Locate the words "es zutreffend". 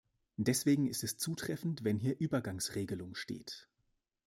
1.03-1.83